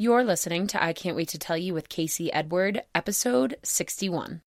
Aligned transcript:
You're 0.00 0.22
listening 0.22 0.68
to 0.68 0.80
I 0.80 0.92
Can't 0.92 1.16
Wait 1.16 1.26
to 1.30 1.38
Tell 1.38 1.56
You 1.56 1.74
with 1.74 1.88
Casey 1.88 2.32
Edward, 2.32 2.82
episode 2.94 3.56
61. 3.64 4.42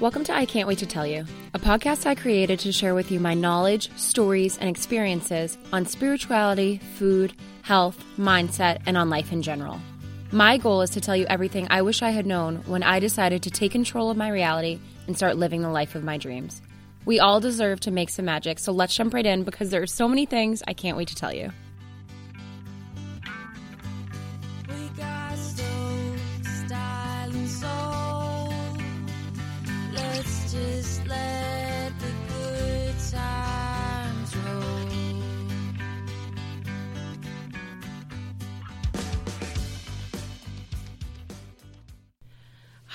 Welcome 0.00 0.24
to 0.24 0.34
I 0.34 0.44
Can't 0.44 0.66
Wait 0.66 0.78
to 0.78 0.86
Tell 0.86 1.06
You, 1.06 1.24
a 1.54 1.60
podcast 1.60 2.04
I 2.04 2.16
created 2.16 2.58
to 2.58 2.72
share 2.72 2.96
with 2.96 3.12
you 3.12 3.20
my 3.20 3.34
knowledge, 3.34 3.96
stories, 3.96 4.58
and 4.58 4.68
experiences 4.68 5.56
on 5.72 5.86
spirituality, 5.86 6.78
food, 6.96 7.32
health, 7.62 8.04
mindset, 8.18 8.80
and 8.86 8.96
on 8.96 9.08
life 9.08 9.30
in 9.30 9.42
general. 9.42 9.80
My 10.32 10.58
goal 10.58 10.82
is 10.82 10.90
to 10.90 11.00
tell 11.00 11.14
you 11.14 11.26
everything 11.26 11.68
I 11.70 11.82
wish 11.82 12.02
I 12.02 12.10
had 12.10 12.26
known 12.26 12.56
when 12.66 12.82
I 12.82 12.98
decided 12.98 13.44
to 13.44 13.52
take 13.52 13.70
control 13.70 14.10
of 14.10 14.16
my 14.16 14.30
reality 14.30 14.80
and 15.06 15.16
start 15.16 15.36
living 15.36 15.62
the 15.62 15.70
life 15.70 15.94
of 15.94 16.02
my 16.02 16.18
dreams. 16.18 16.60
We 17.06 17.20
all 17.20 17.38
deserve 17.38 17.78
to 17.80 17.92
make 17.92 18.10
some 18.10 18.24
magic, 18.24 18.58
so 18.58 18.72
let's 18.72 18.92
jump 18.92 19.14
right 19.14 19.24
in 19.24 19.44
because 19.44 19.70
there 19.70 19.80
are 19.80 19.86
so 19.86 20.08
many 20.08 20.26
things 20.26 20.60
I 20.66 20.74
can't 20.74 20.96
wait 20.96 21.06
to 21.08 21.14
tell 21.14 21.32
you. 21.32 21.52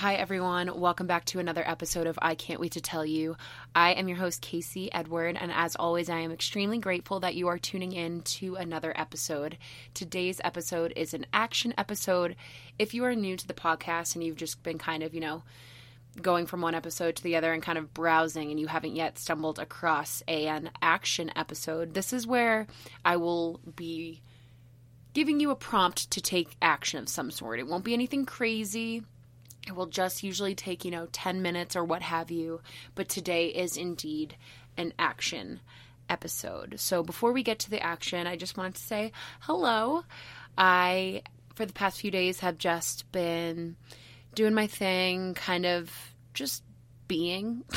Hi, 0.02 0.14
everyone. 0.14 0.80
Welcome 0.80 1.06
back 1.06 1.26
to 1.26 1.38
another 1.38 1.62
episode 1.64 2.08
of 2.08 2.18
I 2.20 2.34
Can't 2.34 2.58
Wait 2.58 2.72
to 2.72 2.80
Tell 2.80 3.06
You. 3.06 3.36
I 3.72 3.92
am 3.92 4.08
your 4.08 4.16
host, 4.16 4.42
Casey 4.42 4.92
Edward, 4.92 5.38
and 5.40 5.52
as 5.52 5.76
always, 5.76 6.10
I 6.10 6.18
am 6.18 6.32
extremely 6.32 6.78
grateful 6.78 7.20
that 7.20 7.36
you 7.36 7.46
are 7.46 7.56
tuning 7.56 7.92
in 7.92 8.22
to 8.22 8.56
another 8.56 8.92
episode. 8.96 9.58
Today's 9.94 10.40
episode 10.42 10.92
is 10.96 11.14
an 11.14 11.26
action 11.32 11.72
episode. 11.78 12.34
If 12.80 12.94
you 12.94 13.04
are 13.04 13.14
new 13.14 13.36
to 13.36 13.46
the 13.46 13.54
podcast 13.54 14.16
and 14.16 14.24
you've 14.24 14.34
just 14.34 14.64
been 14.64 14.76
kind 14.76 15.04
of, 15.04 15.14
you 15.14 15.20
know, 15.20 15.44
going 16.20 16.46
from 16.46 16.62
one 16.62 16.74
episode 16.74 17.14
to 17.14 17.22
the 17.22 17.36
other 17.36 17.52
and 17.52 17.62
kind 17.62 17.78
of 17.78 17.94
browsing 17.94 18.50
and 18.50 18.58
you 18.58 18.66
haven't 18.66 18.96
yet 18.96 19.20
stumbled 19.20 19.60
across 19.60 20.20
an 20.26 20.70
action 20.82 21.30
episode, 21.36 21.94
this 21.94 22.12
is 22.12 22.26
where 22.26 22.66
I 23.04 23.18
will 23.18 23.60
be 23.76 24.20
giving 25.14 25.38
you 25.38 25.50
a 25.50 25.54
prompt 25.54 26.10
to 26.10 26.20
take 26.20 26.56
action 26.60 26.98
of 26.98 27.08
some 27.08 27.30
sort. 27.30 27.60
It 27.60 27.68
won't 27.68 27.84
be 27.84 27.94
anything 27.94 28.26
crazy. 28.26 29.04
It 29.66 29.76
will 29.76 29.86
just 29.86 30.22
usually 30.22 30.54
take, 30.54 30.84
you 30.84 30.90
know, 30.90 31.06
10 31.12 31.40
minutes 31.42 31.76
or 31.76 31.84
what 31.84 32.02
have 32.02 32.30
you. 32.30 32.60
But 32.94 33.08
today 33.08 33.46
is 33.46 33.76
indeed 33.76 34.36
an 34.76 34.92
action 34.98 35.60
episode. 36.08 36.74
So 36.78 37.02
before 37.02 37.32
we 37.32 37.42
get 37.42 37.60
to 37.60 37.70
the 37.70 37.82
action, 37.82 38.26
I 38.26 38.36
just 38.36 38.56
wanted 38.56 38.74
to 38.74 38.82
say 38.82 39.12
hello. 39.40 40.04
I, 40.58 41.22
for 41.54 41.64
the 41.64 41.72
past 41.72 42.00
few 42.00 42.10
days, 42.10 42.40
have 42.40 42.58
just 42.58 43.10
been 43.12 43.76
doing 44.34 44.54
my 44.54 44.66
thing, 44.66 45.34
kind 45.34 45.64
of 45.66 45.90
just 46.34 46.62
being. 47.08 47.64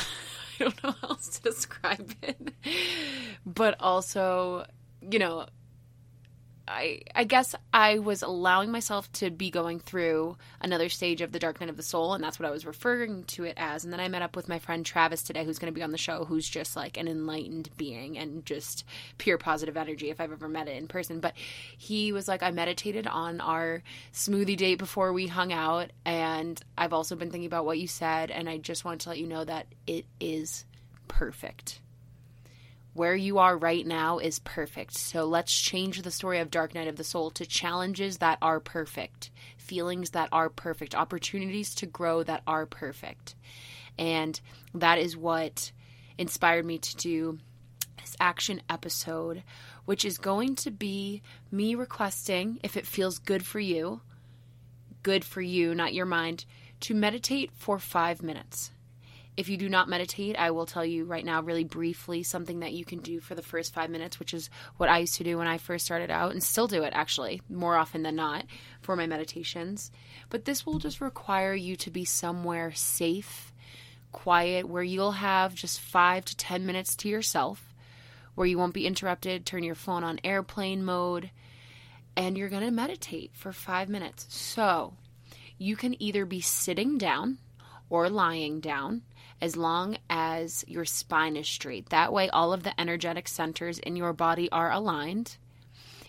I 0.60 0.64
don't 0.64 0.82
know 0.82 0.94
how 1.02 1.08
else 1.10 1.38
to 1.38 1.42
describe 1.42 2.14
it. 2.22 2.52
But 3.44 3.76
also, 3.80 4.66
you 5.02 5.18
know, 5.18 5.46
I 6.68 7.02
I 7.14 7.24
guess 7.24 7.54
I 7.72 7.98
was 7.98 8.22
allowing 8.22 8.70
myself 8.70 9.10
to 9.14 9.30
be 9.30 9.50
going 9.50 9.80
through 9.80 10.36
another 10.60 10.88
stage 10.88 11.20
of 11.20 11.32
the 11.32 11.38
dark 11.38 11.60
night 11.60 11.70
of 11.70 11.76
the 11.76 11.82
soul, 11.82 12.14
and 12.14 12.22
that's 12.22 12.38
what 12.38 12.48
I 12.48 12.52
was 12.52 12.66
referring 12.66 13.24
to 13.24 13.44
it 13.44 13.54
as. 13.56 13.84
And 13.84 13.92
then 13.92 14.00
I 14.00 14.08
met 14.08 14.22
up 14.22 14.36
with 14.36 14.48
my 14.48 14.58
friend 14.58 14.84
Travis 14.84 15.22
today, 15.22 15.44
who's 15.44 15.58
going 15.58 15.72
to 15.72 15.76
be 15.76 15.82
on 15.82 15.92
the 15.92 15.98
show, 15.98 16.24
who's 16.24 16.48
just 16.48 16.76
like 16.76 16.96
an 16.96 17.08
enlightened 17.08 17.70
being 17.76 18.18
and 18.18 18.44
just 18.44 18.84
pure 19.18 19.38
positive 19.38 19.76
energy 19.76 20.10
if 20.10 20.20
I've 20.20 20.32
ever 20.32 20.48
met 20.48 20.68
it 20.68 20.76
in 20.76 20.88
person. 20.88 21.20
But 21.20 21.34
he 21.76 22.12
was 22.12 22.28
like, 22.28 22.42
I 22.42 22.50
meditated 22.50 23.06
on 23.06 23.40
our 23.40 23.82
smoothie 24.12 24.56
date 24.56 24.78
before 24.78 25.12
we 25.12 25.26
hung 25.26 25.52
out, 25.52 25.90
and 26.04 26.60
I've 26.76 26.92
also 26.92 27.16
been 27.16 27.30
thinking 27.30 27.46
about 27.46 27.66
what 27.66 27.78
you 27.78 27.86
said, 27.86 28.30
and 28.30 28.48
I 28.48 28.58
just 28.58 28.84
wanted 28.84 29.00
to 29.00 29.10
let 29.10 29.18
you 29.18 29.26
know 29.26 29.44
that 29.44 29.66
it 29.86 30.06
is 30.20 30.64
perfect 31.08 31.80
where 32.96 33.14
you 33.14 33.38
are 33.38 33.56
right 33.56 33.86
now 33.86 34.18
is 34.18 34.38
perfect. 34.38 34.94
So 34.96 35.26
let's 35.26 35.52
change 35.52 36.00
the 36.00 36.10
story 36.10 36.40
of 36.40 36.50
Dark 36.50 36.74
Night 36.74 36.88
of 36.88 36.96
the 36.96 37.04
Soul 37.04 37.30
to 37.32 37.44
challenges 37.44 38.18
that 38.18 38.38
are 38.40 38.58
perfect, 38.58 39.30
feelings 39.58 40.10
that 40.10 40.30
are 40.32 40.48
perfect, 40.48 40.94
opportunities 40.94 41.74
to 41.76 41.86
grow 41.86 42.22
that 42.22 42.42
are 42.46 42.64
perfect. 42.64 43.34
And 43.98 44.40
that 44.74 44.98
is 44.98 45.16
what 45.16 45.72
inspired 46.16 46.64
me 46.64 46.78
to 46.78 46.96
do 46.96 47.38
this 47.98 48.16
action 48.18 48.62
episode, 48.70 49.42
which 49.84 50.04
is 50.04 50.16
going 50.16 50.54
to 50.56 50.70
be 50.70 51.22
me 51.50 51.74
requesting, 51.74 52.60
if 52.62 52.76
it 52.76 52.86
feels 52.86 53.18
good 53.18 53.44
for 53.44 53.60
you, 53.60 54.00
good 55.02 55.24
for 55.24 55.42
you, 55.42 55.74
not 55.74 55.92
your 55.92 56.06
mind, 56.06 56.46
to 56.80 56.94
meditate 56.94 57.50
for 57.54 57.78
five 57.78 58.22
minutes. 58.22 58.70
If 59.36 59.50
you 59.50 59.58
do 59.58 59.68
not 59.68 59.88
meditate, 59.88 60.36
I 60.36 60.50
will 60.50 60.64
tell 60.64 60.84
you 60.84 61.04
right 61.04 61.24
now, 61.24 61.42
really 61.42 61.64
briefly, 61.64 62.22
something 62.22 62.60
that 62.60 62.72
you 62.72 62.86
can 62.86 63.00
do 63.00 63.20
for 63.20 63.34
the 63.34 63.42
first 63.42 63.74
five 63.74 63.90
minutes, 63.90 64.18
which 64.18 64.32
is 64.32 64.48
what 64.78 64.88
I 64.88 64.98
used 64.98 65.16
to 65.16 65.24
do 65.24 65.36
when 65.36 65.46
I 65.46 65.58
first 65.58 65.84
started 65.84 66.10
out 66.10 66.32
and 66.32 66.42
still 66.42 66.66
do 66.66 66.84
it 66.84 66.94
actually, 66.94 67.42
more 67.50 67.76
often 67.76 68.02
than 68.02 68.16
not, 68.16 68.46
for 68.80 68.96
my 68.96 69.06
meditations. 69.06 69.90
But 70.30 70.46
this 70.46 70.64
will 70.64 70.78
just 70.78 71.02
require 71.02 71.54
you 71.54 71.76
to 71.76 71.90
be 71.90 72.06
somewhere 72.06 72.72
safe, 72.72 73.52
quiet, 74.10 74.70
where 74.70 74.82
you'll 74.82 75.12
have 75.12 75.54
just 75.54 75.80
five 75.80 76.24
to 76.24 76.36
10 76.36 76.64
minutes 76.64 76.96
to 76.96 77.08
yourself, 77.10 77.74
where 78.36 78.46
you 78.46 78.56
won't 78.56 78.72
be 78.72 78.86
interrupted. 78.86 79.44
Turn 79.44 79.62
your 79.62 79.74
phone 79.74 80.02
on 80.02 80.18
airplane 80.24 80.82
mode, 80.82 81.30
and 82.16 82.38
you're 82.38 82.48
going 82.48 82.64
to 82.64 82.70
meditate 82.70 83.32
for 83.34 83.52
five 83.52 83.90
minutes. 83.90 84.24
So 84.30 84.94
you 85.58 85.76
can 85.76 86.00
either 86.02 86.24
be 86.24 86.40
sitting 86.40 86.96
down 86.96 87.36
or 87.90 88.08
lying 88.08 88.60
down 88.60 89.02
as 89.40 89.56
long 89.56 89.98
as 90.08 90.64
your 90.66 90.84
spine 90.84 91.36
is 91.36 91.46
straight. 91.46 91.90
That 91.90 92.12
way, 92.12 92.28
all 92.30 92.52
of 92.52 92.62
the 92.62 92.78
energetic 92.80 93.28
centers 93.28 93.78
in 93.78 93.96
your 93.96 94.12
body 94.12 94.50
are 94.50 94.70
aligned. 94.70 95.36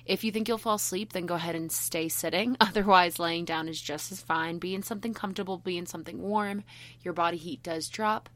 If 0.06 0.24
you 0.24 0.32
think 0.32 0.48
you'll 0.48 0.58
fall 0.58 0.76
asleep, 0.76 1.12
then 1.12 1.26
go 1.26 1.36
ahead 1.36 1.56
and 1.56 1.72
stay 1.72 2.08
sitting. 2.08 2.56
Otherwise, 2.62 3.20
laying 3.20 3.46
down 3.46 3.68
is 3.68 3.82
just 3.82 4.12
as 4.12 4.22
fine. 4.22 4.58
Be 4.58 4.74
in 4.74 4.84
something 4.84 5.14
comfortable, 5.14 5.58
be 5.58 5.78
in 5.78 5.86
something 5.86 6.22
warm. 6.22 6.64
Your 7.02 7.14
body 7.14 7.38
heat 7.38 7.62
does 7.62 7.90
drop. 7.90 8.30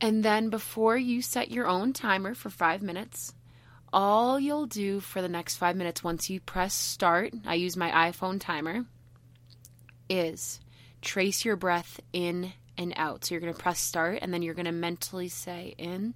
And 0.00 0.24
then, 0.24 0.50
before 0.50 0.96
you 0.96 1.22
set 1.22 1.50
your 1.50 1.66
own 1.66 1.92
timer 1.92 2.34
for 2.34 2.50
five 2.50 2.82
minutes, 2.82 3.34
all 3.92 4.38
you'll 4.40 4.66
do 4.66 5.00
for 5.00 5.22
the 5.22 5.28
next 5.28 5.56
five 5.56 5.76
minutes 5.76 6.02
once 6.02 6.28
you 6.28 6.40
press 6.40 6.74
start, 6.74 7.32
I 7.46 7.54
use 7.54 7.76
my 7.76 8.10
iPhone 8.10 8.40
timer, 8.40 8.84
is 10.10 10.60
trace 11.02 11.44
your 11.44 11.56
breath 11.56 12.00
in 12.12 12.52
and 12.76 12.92
out. 12.96 13.24
So 13.24 13.34
you're 13.34 13.40
going 13.40 13.52
to 13.52 13.58
press 13.58 13.80
start 13.80 14.18
and 14.22 14.32
then 14.32 14.42
you're 14.42 14.54
going 14.54 14.66
to 14.66 14.72
mentally 14.72 15.28
say 15.28 15.74
in, 15.78 16.14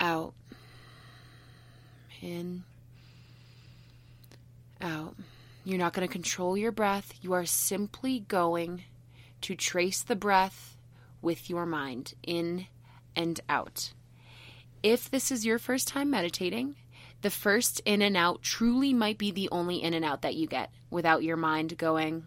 out, 0.00 0.34
in, 2.20 2.64
out. 4.80 5.16
You're 5.64 5.78
not 5.78 5.92
going 5.92 6.06
to 6.06 6.12
control 6.12 6.56
your 6.56 6.72
breath. 6.72 7.12
You 7.22 7.32
are 7.34 7.44
simply 7.44 8.20
going 8.20 8.84
to 9.42 9.54
trace 9.54 10.02
the 10.02 10.16
breath 10.16 10.76
with 11.20 11.48
your 11.48 11.66
mind 11.66 12.14
in 12.22 12.66
and 13.14 13.40
out. 13.48 13.92
If 14.82 15.08
this 15.08 15.30
is 15.30 15.46
your 15.46 15.60
first 15.60 15.86
time 15.86 16.10
meditating, 16.10 16.74
the 17.20 17.30
first 17.30 17.80
in 17.84 18.02
and 18.02 18.16
out 18.16 18.42
truly 18.42 18.92
might 18.92 19.18
be 19.18 19.30
the 19.30 19.48
only 19.50 19.80
in 19.80 19.94
and 19.94 20.04
out 20.04 20.22
that 20.22 20.34
you 20.34 20.48
get 20.48 20.70
without 20.90 21.22
your 21.22 21.36
mind 21.36 21.78
going 21.78 22.26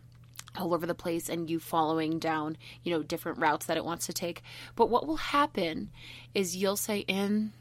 all 0.58 0.74
over 0.74 0.86
the 0.86 0.96
place 0.96 1.30
and 1.30 1.50
you 1.50 1.60
following 1.60 2.20
down, 2.20 2.58
you 2.84 2.92
know, 2.92 3.04
different 3.04 3.40
routes 3.40 3.66
that 3.66 3.78
it 3.78 3.86
wants 3.86 4.06
to 4.08 4.14
take. 4.14 4.42
But 4.76 4.90
what 4.90 5.08
will 5.08 5.18
happen 5.18 5.92
is 6.34 6.56
you'll 6.56 6.78
say 6.78 7.00
in, 7.00 7.54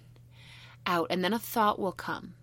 out, 0.87 1.07
and 1.11 1.25
then 1.25 1.33
a 1.33 1.39
thought 1.39 1.79
will 1.79 1.93
come. 1.93 2.35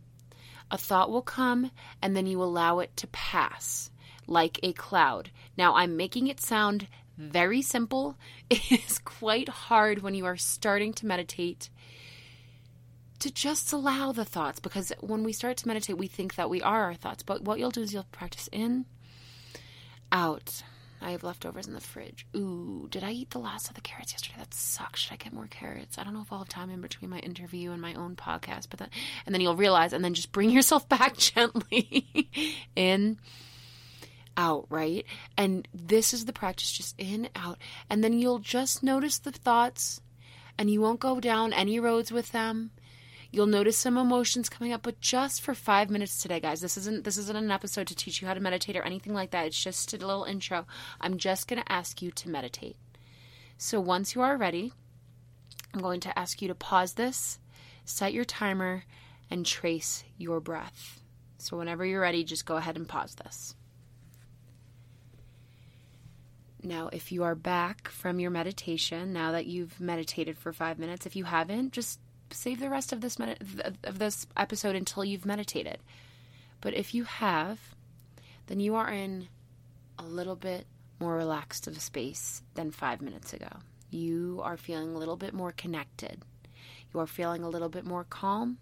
A 0.69 0.77
thought 0.77 1.11
will 1.11 1.21
come 1.21 1.71
and 2.01 2.15
then 2.15 2.27
you 2.27 2.41
allow 2.41 2.79
it 2.79 2.95
to 2.97 3.07
pass 3.07 3.91
like 4.27 4.59
a 4.63 4.73
cloud. 4.73 5.31
Now, 5.57 5.75
I'm 5.75 5.97
making 5.97 6.27
it 6.27 6.39
sound 6.39 6.87
very 7.17 7.61
simple. 7.61 8.17
It 8.49 8.71
is 8.71 8.99
quite 8.99 9.49
hard 9.49 10.01
when 10.01 10.13
you 10.15 10.25
are 10.25 10.37
starting 10.37 10.93
to 10.93 11.05
meditate 11.05 11.69
to 13.19 13.31
just 13.31 13.71
allow 13.71 14.11
the 14.11 14.25
thoughts 14.25 14.59
because 14.59 14.91
when 14.99 15.23
we 15.23 15.31
start 15.31 15.55
to 15.57 15.67
meditate, 15.67 15.97
we 15.97 16.07
think 16.07 16.35
that 16.35 16.49
we 16.49 16.61
are 16.61 16.83
our 16.85 16.95
thoughts. 16.95 17.21
But 17.23 17.43
what 17.43 17.59
you'll 17.59 17.69
do 17.69 17.83
is 17.83 17.93
you'll 17.93 18.07
practice 18.11 18.49
in, 18.51 18.85
out. 20.11 20.63
I 21.03 21.11
have 21.11 21.23
leftovers 21.23 21.67
in 21.67 21.73
the 21.73 21.81
fridge. 21.81 22.27
Ooh, 22.35 22.87
did 22.91 23.03
I 23.03 23.11
eat 23.11 23.31
the 23.31 23.39
last 23.39 23.69
of 23.69 23.73
the 23.73 23.81
carrots 23.81 24.13
yesterday? 24.13 24.35
That 24.37 24.53
sucks. 24.53 24.99
Should 24.99 25.13
I 25.13 25.15
get 25.15 25.33
more 25.33 25.47
carrots? 25.47 25.97
I 25.97 26.03
don't 26.03 26.13
know 26.13 26.21
if 26.21 26.31
I'll 26.31 26.39
have 26.39 26.49
time 26.49 26.69
in 26.69 26.79
between 26.79 27.09
my 27.09 27.17
interview 27.19 27.71
and 27.71 27.81
my 27.81 27.95
own 27.95 28.15
podcast, 28.15 28.67
but 28.69 28.77
then 28.77 28.89
and 29.25 29.33
then 29.33 29.41
you'll 29.41 29.55
realize 29.55 29.93
and 29.93 30.05
then 30.05 30.13
just 30.13 30.31
bring 30.31 30.49
yourself 30.51 30.87
back 30.87 31.17
gently 31.17 32.29
in 32.75 33.17
out, 34.37 34.67
right? 34.69 35.05
And 35.37 35.67
this 35.73 36.13
is 36.13 36.25
the 36.25 36.33
practice 36.33 36.71
just 36.71 36.95
in, 36.97 37.29
out. 37.35 37.57
And 37.89 38.03
then 38.03 38.13
you'll 38.13 38.39
just 38.39 38.83
notice 38.83 39.17
the 39.17 39.31
thoughts 39.31 40.01
and 40.57 40.69
you 40.69 40.81
won't 40.81 40.99
go 40.99 41.19
down 41.19 41.53
any 41.53 41.79
roads 41.79 42.11
with 42.11 42.31
them. 42.31 42.71
You'll 43.33 43.45
notice 43.45 43.77
some 43.77 43.97
emotions 43.97 44.49
coming 44.49 44.73
up, 44.73 44.81
but 44.81 44.99
just 44.99 45.41
for 45.41 45.53
five 45.53 45.89
minutes 45.89 46.21
today, 46.21 46.41
guys. 46.41 46.59
This 46.59 46.75
isn't 46.77 47.05
this 47.05 47.17
isn't 47.17 47.35
an 47.35 47.49
episode 47.49 47.87
to 47.87 47.95
teach 47.95 48.21
you 48.21 48.27
how 48.27 48.33
to 48.33 48.41
meditate 48.41 48.75
or 48.75 48.83
anything 48.83 49.13
like 49.13 49.31
that. 49.31 49.45
It's 49.45 49.63
just 49.63 49.93
a 49.93 49.97
little 49.97 50.25
intro. 50.25 50.65
I'm 50.99 51.17
just 51.17 51.47
gonna 51.47 51.63
ask 51.69 52.01
you 52.01 52.11
to 52.11 52.29
meditate. 52.29 52.75
So 53.57 53.79
once 53.79 54.15
you 54.15 54.21
are 54.21 54.35
ready, 54.35 54.73
I'm 55.73 55.79
going 55.79 56.01
to 56.01 56.19
ask 56.19 56.41
you 56.41 56.49
to 56.49 56.55
pause 56.55 56.93
this, 56.93 57.39
set 57.85 58.11
your 58.11 58.25
timer, 58.25 58.83
and 59.29 59.45
trace 59.45 60.03
your 60.17 60.41
breath. 60.41 60.99
So 61.37 61.57
whenever 61.57 61.85
you're 61.85 62.01
ready, 62.01 62.23
just 62.23 62.45
go 62.45 62.57
ahead 62.57 62.75
and 62.75 62.87
pause 62.87 63.15
this. 63.15 63.55
Now, 66.63 66.89
if 66.91 67.11
you 67.11 67.23
are 67.23 67.33
back 67.33 67.87
from 67.87 68.19
your 68.19 68.29
meditation, 68.29 69.13
now 69.13 69.31
that 69.31 69.47
you've 69.47 69.79
meditated 69.79 70.37
for 70.37 70.53
five 70.53 70.77
minutes, 70.77 71.05
if 71.05 71.15
you 71.15 71.23
haven't, 71.23 71.71
just 71.71 71.99
save 72.33 72.59
the 72.59 72.69
rest 72.69 72.91
of 72.91 73.01
this 73.01 73.19
med- 73.19 73.79
of 73.83 73.99
this 73.99 74.27
episode 74.37 74.75
until 74.75 75.05
you've 75.05 75.25
meditated. 75.25 75.79
But 76.61 76.73
if 76.73 76.93
you 76.93 77.03
have, 77.05 77.59
then 78.47 78.59
you 78.59 78.75
are 78.75 78.91
in 78.91 79.27
a 79.97 80.03
little 80.03 80.35
bit 80.35 80.67
more 80.99 81.15
relaxed 81.15 81.67
of 81.67 81.75
a 81.75 81.79
space 81.79 82.43
than 82.53 82.71
five 82.71 83.01
minutes 83.01 83.33
ago. 83.33 83.49
You 83.89 84.39
are 84.43 84.57
feeling 84.57 84.95
a 84.95 84.97
little 84.97 85.17
bit 85.17 85.33
more 85.33 85.51
connected. 85.51 86.23
You 86.93 86.99
are 86.99 87.07
feeling 87.07 87.43
a 87.43 87.49
little 87.49 87.69
bit 87.69 87.85
more 87.85 88.03
calm. 88.03 88.57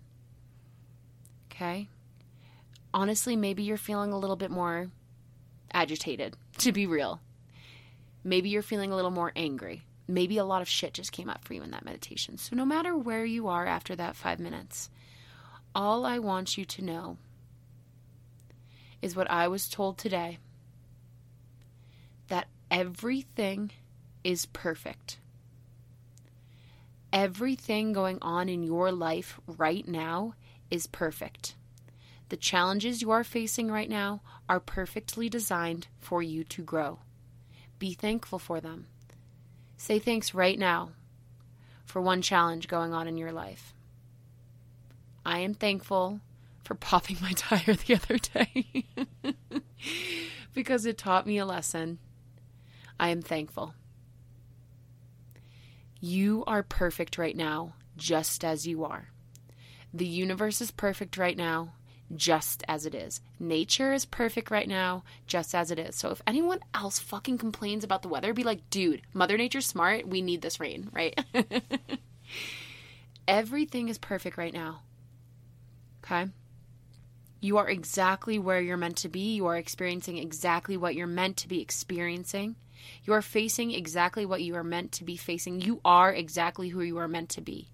Okay? 1.52 1.88
Honestly, 2.94 3.36
maybe 3.36 3.64
you're 3.64 3.78
feeling 3.78 4.12
a 4.12 4.18
little 4.18 4.36
bit 4.36 4.52
more 4.52 4.90
agitated, 5.74 6.36
to 6.58 6.72
be 6.72 6.88
real. 6.88 7.20
Maybe 8.24 8.50
you're 8.50 8.62
feeling 8.62 8.92
a 8.92 8.96
little 8.96 9.12
more 9.12 9.32
angry. 9.36 9.84
Maybe 10.10 10.40
a 10.40 10.44
lot 10.44 10.64
of 10.64 10.68
shit 10.68 10.96
just 10.96 11.12
came 11.12 11.30
up 11.30 11.46
for 11.46 11.54
you 11.54 11.62
in 11.62 11.70
that 11.70 11.86
meditation. 11.86 12.40
So, 12.40 12.56
no 12.56 12.66
matter 12.66 12.98
where 12.98 13.26
you 13.26 13.48
are 13.48 13.68
after 13.68 13.96
that 13.96 14.16
five 14.16 14.40
minutes, 14.40 14.90
all 15.76 16.04
I 16.04 16.18
want 16.18 16.58
you 16.58 16.66
to 16.66 16.84
know 16.84 17.18
is 19.04 19.16
what 19.16 19.30
I 19.30 19.48
was 19.48 19.70
told 19.70 20.00
today 20.00 20.40
that 22.28 22.48
everything 22.72 23.70
is 24.24 24.48
perfect. 24.48 25.20
Everything 27.14 27.94
going 27.94 28.18
on 28.24 28.50
in 28.50 28.64
your 28.64 28.92
life 28.92 29.40
right 29.46 29.88
now 29.88 30.34
is 30.72 30.88
perfect. 30.88 31.54
The 32.30 32.38
challenges 32.38 33.04
you 33.04 33.12
are 33.12 33.24
facing 33.24 33.70
right 33.70 33.90
now 33.90 34.22
are 34.50 34.60
perfectly 34.60 35.30
designed 35.30 35.86
for 36.00 36.24
you 36.24 36.44
to 36.46 36.64
grow. 36.64 36.98
Be 37.78 37.94
thankful 37.94 38.40
for 38.40 38.60
them. 38.60 38.88
Say 39.80 39.98
thanks 39.98 40.34
right 40.34 40.60
now 40.60 40.90
for 41.86 42.02
one 42.02 42.22
challenge 42.22 42.68
going 42.68 42.94
on 42.94 43.08
in 43.08 43.18
your 43.18 43.32
life. 43.32 43.74
I 45.26 45.40
am 45.40 45.54
thankful 45.54 46.20
for 46.66 46.76
popping 46.76 47.16
my 47.22 47.32
tire 47.32 47.76
the 47.76 47.96
other 47.96 48.18
day 48.18 48.86
because 50.54 50.86
it 50.86 50.98
taught 50.98 51.26
me 51.26 51.38
a 51.38 51.46
lesson. 51.46 51.98
I 53.00 53.08
am 53.08 53.22
thankful. 53.22 53.74
You 56.02 56.44
are 56.46 56.62
perfect 56.62 57.18
right 57.18 57.36
now, 57.36 57.74
just 57.96 58.44
as 58.44 58.68
you 58.68 58.84
are. 58.84 59.08
The 59.94 60.06
universe 60.06 60.60
is 60.60 60.72
perfect 60.72 61.18
right 61.18 61.38
now, 61.38 61.72
just 62.16 62.64
as 62.68 62.86
it 62.86 62.96
is. 62.96 63.22
Nature 63.40 63.94
is 63.94 64.06
perfect 64.06 64.52
right 64.52 64.68
now, 64.68 65.04
just 65.28 65.54
as 65.54 65.72
it 65.72 65.80
is. 65.80 65.96
So 65.96 66.10
if 66.10 66.22
anyone 66.26 66.60
else 66.74 67.00
fucking 67.00 67.38
complains 67.38 67.84
about 67.84 68.02
the 68.02 68.08
weather, 68.08 68.34
be 68.34 68.44
like, 68.44 68.70
dude, 68.70 69.02
Mother 69.14 69.38
Nature's 69.38 69.66
smart. 69.66 70.08
We 70.08 70.22
need 70.22 70.42
this 70.42 70.60
rain, 70.60 70.90
right? 70.92 71.20
Everything 73.28 73.90
is 73.90 73.98
perfect 73.98 74.38
right 74.38 74.54
now. 74.54 74.82
Okay? 76.04 76.32
You 77.42 77.58
are 77.58 77.70
exactly 77.70 78.40
where 78.40 78.60
you're 78.60 78.76
meant 78.76 78.98
to 78.98 79.10
be. 79.10 79.36
You 79.36 79.46
are 79.46 79.56
experiencing 79.56 80.18
exactly 80.18 80.76
what 80.76 80.96
you're 80.96 81.08
meant 81.08 81.38
to 81.38 81.48
be 81.48 81.62
experiencing. 81.62 82.56
You 83.04 83.14
are 83.14 83.22
facing 83.22 83.72
exactly 83.72 84.26
what 84.26 84.42
you 84.42 84.56
are 84.56 84.64
meant 84.64 84.92
to 84.94 85.04
be 85.04 85.16
facing. 85.16 85.62
You 85.62 85.80
are 85.86 86.14
exactly 86.14 86.70
who 86.70 86.82
you 86.82 86.98
are 86.98 87.08
meant 87.08 87.30
to 87.30 87.42
be. 87.42 87.70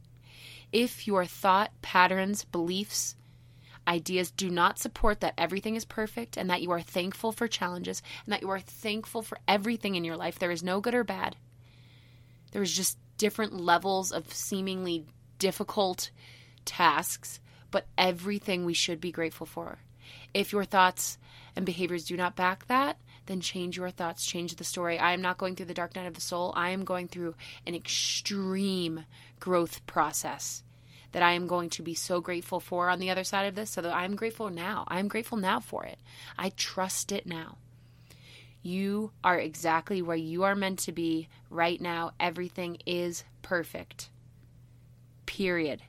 If 0.71 1.07
your 1.07 1.25
thought 1.25 1.71
patterns, 1.81 2.43
beliefs, 2.43 3.15
ideas 3.87 4.31
do 4.31 4.49
not 4.49 4.79
support 4.79 5.19
that 5.19 5.33
everything 5.37 5.75
is 5.75 5.85
perfect 5.85 6.37
and 6.37 6.49
that 6.49 6.61
you 6.61 6.71
are 6.71 6.81
thankful 6.81 7.31
for 7.31 7.47
challenges 7.47 8.01
and 8.25 8.33
that 8.33 8.41
you 8.41 8.49
are 8.49 8.59
thankful 8.59 9.21
for 9.21 9.37
everything 9.47 9.95
in 9.95 10.03
your 10.03 10.17
life, 10.17 10.39
there 10.39 10.51
is 10.51 10.63
no 10.63 10.81
good 10.81 10.95
or 10.95 11.03
bad. 11.03 11.35
There 12.51 12.61
is 12.61 12.73
just 12.73 12.97
different 13.17 13.53
levels 13.53 14.11
of 14.11 14.33
seemingly 14.33 15.05
difficult 15.39 16.11
tasks, 16.63 17.39
but 17.71 17.87
everything 17.97 18.65
we 18.65 18.73
should 18.73 18.99
be 19.01 19.11
grateful 19.11 19.45
for. 19.45 19.79
If 20.33 20.51
your 20.51 20.65
thoughts 20.65 21.17
and 21.55 21.65
behaviors 21.65 22.05
do 22.05 22.17
not 22.17 22.35
back 22.35 22.67
that, 22.67 22.97
then 23.25 23.41
change 23.41 23.77
your 23.77 23.89
thoughts, 23.89 24.25
change 24.25 24.55
the 24.55 24.63
story. 24.63 24.99
I 24.99 25.13
am 25.13 25.21
not 25.21 25.37
going 25.37 25.55
through 25.55 25.65
the 25.65 25.73
dark 25.73 25.95
night 25.95 26.05
of 26.05 26.13
the 26.13 26.21
soul. 26.21 26.53
I 26.55 26.69
am 26.69 26.85
going 26.85 27.07
through 27.07 27.35
an 27.65 27.73
extreme 27.73 29.05
growth 29.39 29.85
process 29.87 30.63
that 31.11 31.23
I 31.23 31.33
am 31.33 31.47
going 31.47 31.69
to 31.71 31.83
be 31.83 31.93
so 31.93 32.21
grateful 32.21 32.59
for 32.59 32.89
on 32.89 32.99
the 32.99 33.09
other 33.09 33.23
side 33.23 33.45
of 33.45 33.55
this. 33.55 33.69
So 33.69 33.81
that 33.81 33.95
I'm 33.95 34.15
grateful 34.15 34.49
now. 34.49 34.85
I'm 34.87 35.07
grateful 35.07 35.37
now 35.37 35.59
for 35.59 35.85
it. 35.85 35.99
I 36.37 36.49
trust 36.49 37.11
it 37.11 37.25
now. 37.25 37.57
You 38.61 39.11
are 39.23 39.37
exactly 39.37 40.01
where 40.01 40.17
you 40.17 40.43
are 40.43 40.55
meant 40.55 40.79
to 40.79 40.91
be 40.91 41.27
right 41.49 41.79
now. 41.79 42.11
Everything 42.19 42.79
is 42.85 43.23
perfect. 43.41 44.09
Period. 45.27 45.83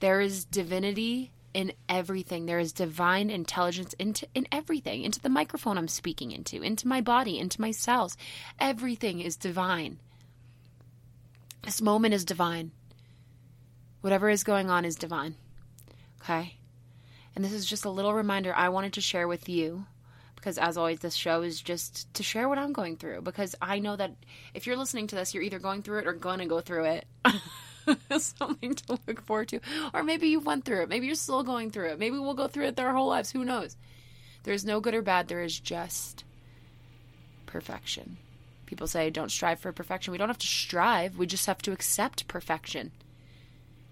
There 0.00 0.20
is 0.20 0.44
divinity 0.44 1.32
in 1.54 1.72
everything. 1.88 2.46
There 2.46 2.58
is 2.58 2.72
divine 2.72 3.30
intelligence 3.30 3.94
into 3.94 4.28
in 4.34 4.46
everything, 4.52 5.02
into 5.02 5.20
the 5.20 5.28
microphone 5.28 5.78
I'm 5.78 5.88
speaking 5.88 6.32
into, 6.32 6.60
into 6.62 6.86
my 6.86 7.00
body, 7.00 7.38
into 7.38 7.60
my 7.60 7.70
cells. 7.70 8.16
Everything 8.60 9.20
is 9.20 9.36
divine. 9.36 9.98
This 11.62 11.80
moment 11.80 12.12
is 12.12 12.24
divine. 12.24 12.72
Whatever 14.04 14.28
is 14.28 14.44
going 14.44 14.68
on 14.68 14.84
is 14.84 14.96
divine. 14.96 15.34
Okay? 16.20 16.56
And 17.34 17.42
this 17.42 17.54
is 17.54 17.64
just 17.64 17.86
a 17.86 17.90
little 17.90 18.12
reminder 18.12 18.52
I 18.54 18.68
wanted 18.68 18.92
to 18.92 19.00
share 19.00 19.26
with 19.26 19.48
you 19.48 19.86
because 20.36 20.58
as 20.58 20.76
always 20.76 20.98
this 20.98 21.14
show 21.14 21.40
is 21.40 21.58
just 21.58 22.12
to 22.12 22.22
share 22.22 22.46
what 22.46 22.58
I'm 22.58 22.74
going 22.74 22.98
through 22.98 23.22
because 23.22 23.54
I 23.62 23.78
know 23.78 23.96
that 23.96 24.14
if 24.52 24.66
you're 24.66 24.76
listening 24.76 25.06
to 25.06 25.14
this 25.14 25.32
you're 25.32 25.42
either 25.42 25.58
going 25.58 25.80
through 25.80 26.00
it 26.00 26.06
or 26.06 26.12
going 26.12 26.40
to 26.40 26.44
go 26.44 26.60
through 26.60 26.84
it. 26.84 27.06
something 28.18 28.74
to 28.74 28.98
look 29.06 29.22
forward 29.22 29.48
to. 29.48 29.60
Or 29.94 30.02
maybe 30.02 30.28
you 30.28 30.38
went 30.38 30.66
through 30.66 30.82
it. 30.82 30.90
Maybe 30.90 31.06
you're 31.06 31.14
still 31.14 31.42
going 31.42 31.70
through 31.70 31.92
it. 31.92 31.98
Maybe 31.98 32.18
we'll 32.18 32.34
go 32.34 32.46
through 32.46 32.66
it 32.66 32.78
our 32.78 32.92
whole 32.92 33.08
lives. 33.08 33.30
Who 33.30 33.42
knows? 33.42 33.74
There's 34.42 34.66
no 34.66 34.80
good 34.80 34.92
or 34.92 35.00
bad. 35.00 35.28
There 35.28 35.42
is 35.42 35.58
just 35.58 36.24
perfection. 37.46 38.18
People 38.66 38.86
say 38.86 39.08
don't 39.08 39.32
strive 39.32 39.60
for 39.60 39.72
perfection. 39.72 40.12
We 40.12 40.18
don't 40.18 40.28
have 40.28 40.36
to 40.36 40.46
strive. 40.46 41.16
We 41.16 41.24
just 41.24 41.46
have 41.46 41.62
to 41.62 41.72
accept 41.72 42.28
perfection, 42.28 42.92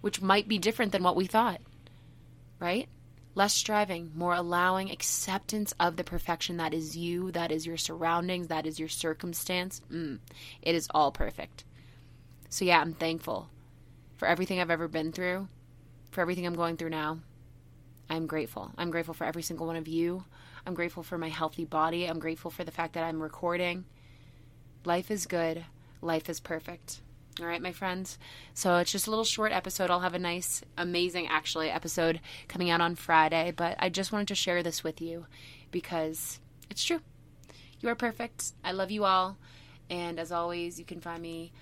which 0.02 0.20
might 0.20 0.46
be 0.46 0.58
different 0.58 0.92
than 0.92 1.02
what 1.02 1.16
we 1.16 1.24
thought. 1.24 1.60
Right? 2.58 2.88
Less 3.34 3.54
striving, 3.54 4.12
more 4.14 4.34
allowing 4.34 4.90
acceptance 4.90 5.72
of 5.80 5.96
the 5.96 6.04
perfection 6.04 6.58
that 6.58 6.74
is 6.74 6.94
you, 6.96 7.30
that 7.32 7.50
is 7.50 7.66
your 7.66 7.78
surroundings, 7.78 8.48
that 8.48 8.66
is 8.66 8.78
your 8.78 8.90
circumstance. 8.90 9.80
Mm, 9.90 10.18
it 10.60 10.74
is 10.74 10.86
all 10.92 11.10
perfect. 11.10 11.64
So, 12.50 12.66
yeah, 12.66 12.80
I'm 12.80 12.92
thankful 12.92 13.48
for 14.18 14.28
everything 14.28 14.60
I've 14.60 14.70
ever 14.70 14.86
been 14.86 15.12
through, 15.12 15.48
for 16.10 16.20
everything 16.20 16.46
I'm 16.46 16.54
going 16.54 16.76
through 16.76 16.90
now. 16.90 17.20
I'm 18.10 18.26
grateful. 18.26 18.70
I'm 18.76 18.90
grateful 18.90 19.14
for 19.14 19.24
every 19.24 19.42
single 19.42 19.66
one 19.66 19.76
of 19.76 19.88
you. 19.88 20.24
I'm 20.66 20.74
grateful 20.74 21.02
for 21.02 21.16
my 21.16 21.30
healthy 21.30 21.64
body. 21.64 22.04
I'm 22.04 22.18
grateful 22.18 22.50
for 22.50 22.62
the 22.62 22.70
fact 22.70 22.92
that 22.92 23.04
I'm 23.04 23.22
recording. 23.22 23.86
Life 24.84 25.10
is 25.10 25.26
good. 25.26 25.64
Life 26.02 26.28
is 26.28 26.38
perfect. 26.38 27.00
All 27.40 27.46
right, 27.46 27.62
my 27.62 27.72
friends. 27.72 28.18
So 28.52 28.76
it's 28.76 28.92
just 28.92 29.06
a 29.06 29.10
little 29.10 29.24
short 29.24 29.52
episode. 29.52 29.90
I'll 29.90 30.00
have 30.00 30.14
a 30.14 30.18
nice, 30.18 30.60
amazing, 30.76 31.28
actually, 31.28 31.70
episode 31.70 32.20
coming 32.46 32.68
out 32.68 32.82
on 32.82 32.94
Friday. 32.94 33.54
But 33.56 33.76
I 33.78 33.88
just 33.88 34.12
wanted 34.12 34.28
to 34.28 34.34
share 34.34 34.62
this 34.62 34.84
with 34.84 35.00
you 35.00 35.24
because 35.70 36.40
it's 36.68 36.84
true. 36.84 37.00
You 37.80 37.88
are 37.88 37.94
perfect. 37.94 38.52
I 38.62 38.72
love 38.72 38.90
you 38.90 39.04
all. 39.04 39.38
And 39.88 40.20
as 40.20 40.30
always, 40.30 40.78
you 40.78 40.84
can 40.84 41.00
find 41.00 41.22
me 41.22 41.52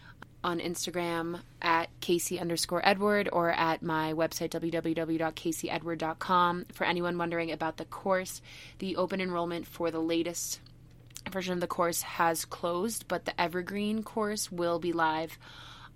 on 0.43 0.59
Instagram 0.59 1.41
at 1.63 1.89
Casey 2.01 2.41
underscore 2.41 2.87
Edward 2.87 3.29
or 3.33 3.53
at 3.53 3.83
my 3.83 4.13
website 4.13 4.51
www.caseyedward.com. 4.51 6.67
For 6.73 6.85
anyone 6.85 7.19
wondering 7.19 7.53
about 7.53 7.77
the 7.77 7.85
course, 7.85 8.41
the 8.79 8.97
open 8.97 9.21
enrollment 9.21 9.67
for 9.67 9.91
the 9.91 10.01
latest 10.01 10.61
version 11.31 11.55
of 11.55 11.61
the 11.61 11.67
course 11.67 12.03
has 12.03 12.45
closed, 12.45 13.09
but 13.09 13.25
the 13.25 13.41
Evergreen 13.41 14.03
course 14.03 14.51
will 14.51 14.79
be 14.79 14.93
live 14.93 15.39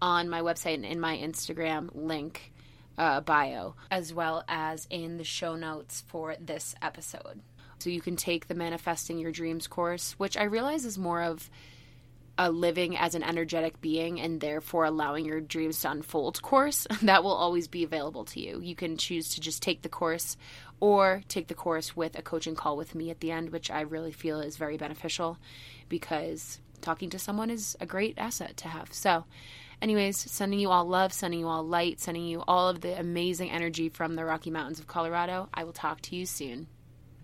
on 0.01 0.29
my 0.29 0.41
website 0.41 0.75
and 0.75 0.85
in 0.85 1.01
my 1.01 1.17
Instagram 1.17 1.91
link 1.95 2.53
uh, 2.97 3.21
bio, 3.21 3.75
as 3.91 4.13
well 4.13 4.45
as 4.49 4.87
in 4.91 5.17
the 5.17 5.25
show 5.25 5.57
notes 5.57 6.05
for 6.07 6.37
this 6.41 6.75
episode. 6.83 7.41
So 7.79 7.91
you 7.91 8.01
can 8.01 8.17
take 8.17 8.47
the 8.47 8.55
Manifesting 8.55 9.19
Your 9.19 9.33
Dreams 9.33 9.67
course, 9.67 10.13
which 10.19 10.37
I 10.37 10.45
realize 10.45 10.85
is 10.85 10.97
more 10.97 11.23
of 11.23 11.51
a 12.37 12.51
living 12.51 12.97
as 12.97 13.15
an 13.15 13.23
energetic 13.23 13.81
being 13.81 14.21
and 14.21 14.41
therefore 14.41 14.85
allowing 14.85 15.25
your 15.25 15.41
dreams 15.41 15.81
to 15.81 15.91
unfold 15.91 16.43
course 16.43 16.87
that 17.03 17.23
will 17.23 17.33
always 17.35 17.69
be 17.69 17.85
available 17.85 18.25
to 18.25 18.41
you. 18.41 18.61
You 18.61 18.75
can 18.75 18.97
choose 18.97 19.29
to 19.31 19.41
just 19.41 19.63
take 19.63 19.83
the 19.83 19.89
course 19.89 20.37
or 20.81 21.23
take 21.29 21.49
the 21.49 21.55
course 21.55 21.97
with 21.97 22.19
a 22.19 22.23
coaching 22.23 22.55
call 22.55 22.77
with 22.77 22.95
me 22.95 23.11
at 23.11 23.21
the 23.21 23.31
end, 23.31 23.51
which 23.51 23.71
I 23.71 23.83
really 23.83 24.13
feel 24.13 24.41
is 24.41 24.57
very 24.57 24.77
beneficial 24.77 25.39
because 25.89 26.61
talking 26.81 27.11
to 27.11 27.19
someone 27.19 27.51
is 27.51 27.77
a 27.81 27.87
great 27.87 28.19
asset 28.19 28.57
to 28.59 28.69
have. 28.69 28.93
So, 28.93 29.25
anyways, 29.81 30.19
sending 30.19 30.59
you 30.59 30.71
all 30.71 30.85
love, 30.85 31.13
sending 31.13 31.41
you 31.41 31.49
all 31.49 31.63
light, 31.63 32.01
sending 32.01 32.27
you 32.27 32.43
all 32.47 32.69
of 32.69 32.81
the 32.81 32.99
amazing 32.99 33.51
energy 33.51 33.89
from 33.89 34.17
the 34.17 34.25
Rocky 34.25 34.51
Mountains 34.51 34.81
of 34.81 34.87
Colorado. 34.87 35.49
I 35.55 35.65
will 35.65 35.73
talk 35.73 36.01
to 36.03 36.17
you 36.17 36.27
soon. 36.27 36.67